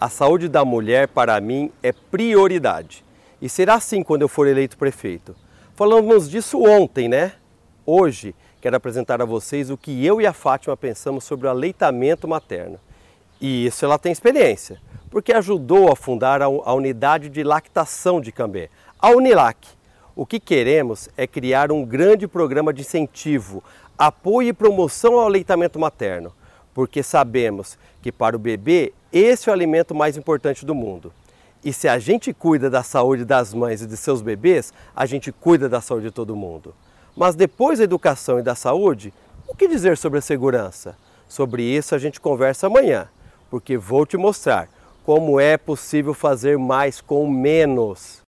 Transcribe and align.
A 0.00 0.08
saúde 0.08 0.48
da 0.48 0.64
mulher, 0.64 1.08
para 1.08 1.40
mim, 1.40 1.72
é 1.82 1.90
prioridade. 1.90 3.04
E 3.42 3.48
será 3.48 3.74
assim 3.74 4.00
quando 4.00 4.22
eu 4.22 4.28
for 4.28 4.46
eleito 4.46 4.78
prefeito. 4.78 5.34
Falamos 5.74 6.30
disso 6.30 6.62
ontem, 6.62 7.08
né? 7.08 7.32
Hoje, 7.84 8.32
quero 8.60 8.76
apresentar 8.76 9.20
a 9.20 9.24
vocês 9.24 9.70
o 9.70 9.76
que 9.76 10.06
eu 10.06 10.20
e 10.20 10.26
a 10.26 10.32
Fátima 10.32 10.76
pensamos 10.76 11.24
sobre 11.24 11.48
o 11.48 11.50
aleitamento 11.50 12.28
materno. 12.28 12.78
E 13.40 13.66
isso 13.66 13.84
ela 13.84 13.98
tem 13.98 14.12
experiência, 14.12 14.80
porque 15.10 15.32
ajudou 15.32 15.90
a 15.90 15.96
fundar 15.96 16.42
a 16.42 16.72
unidade 16.72 17.28
de 17.28 17.42
lactação 17.42 18.20
de 18.20 18.30
Cambé, 18.30 18.70
a 19.00 19.10
Unilac. 19.10 19.66
O 20.14 20.24
que 20.24 20.38
queremos 20.38 21.08
é 21.16 21.26
criar 21.26 21.72
um 21.72 21.84
grande 21.84 22.28
programa 22.28 22.72
de 22.72 22.82
incentivo, 22.82 23.64
apoio 23.98 24.50
e 24.50 24.52
promoção 24.52 25.14
ao 25.14 25.26
aleitamento 25.26 25.76
materno, 25.76 26.32
porque 26.78 27.02
sabemos 27.02 27.76
que 28.00 28.12
para 28.12 28.36
o 28.36 28.38
bebê 28.38 28.92
esse 29.12 29.48
é 29.48 29.50
o 29.50 29.52
alimento 29.52 29.96
mais 29.96 30.16
importante 30.16 30.64
do 30.64 30.76
mundo. 30.76 31.12
E 31.64 31.72
se 31.72 31.88
a 31.88 31.98
gente 31.98 32.32
cuida 32.32 32.70
da 32.70 32.84
saúde 32.84 33.24
das 33.24 33.52
mães 33.52 33.82
e 33.82 33.86
de 33.88 33.96
seus 33.96 34.22
bebês, 34.22 34.72
a 34.94 35.04
gente 35.04 35.32
cuida 35.32 35.68
da 35.68 35.80
saúde 35.80 36.06
de 36.06 36.12
todo 36.12 36.36
mundo. 36.36 36.72
Mas 37.16 37.34
depois 37.34 37.80
da 37.80 37.84
educação 37.84 38.38
e 38.38 38.44
da 38.44 38.54
saúde, 38.54 39.12
o 39.48 39.56
que 39.56 39.66
dizer 39.66 39.98
sobre 39.98 40.20
a 40.20 40.22
segurança? 40.22 40.96
Sobre 41.26 41.64
isso 41.64 41.96
a 41.96 41.98
gente 41.98 42.20
conversa 42.20 42.68
amanhã, 42.68 43.08
porque 43.50 43.76
vou 43.76 44.06
te 44.06 44.16
mostrar 44.16 44.68
como 45.04 45.40
é 45.40 45.56
possível 45.56 46.14
fazer 46.14 46.56
mais 46.58 47.00
com 47.00 47.28
menos. 47.28 48.22